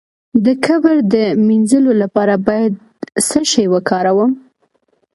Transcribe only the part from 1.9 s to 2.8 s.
لپاره باید